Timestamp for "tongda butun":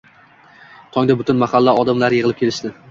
0.95-1.43